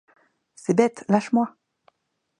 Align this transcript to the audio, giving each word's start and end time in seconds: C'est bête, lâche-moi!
C'est 0.55 0.73
bête, 0.73 1.05
lâche-moi! 1.09 1.55